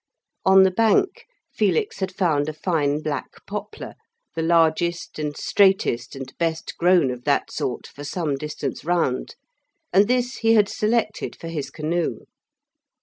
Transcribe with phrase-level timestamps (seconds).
[0.47, 3.93] On the bank Felix had found a fine black poplar,
[4.33, 9.35] the largest and straightest and best grown of that sort for some distance round,
[9.93, 12.21] and this he had selected for his canoe.